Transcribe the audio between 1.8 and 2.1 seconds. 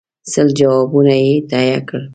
کړل.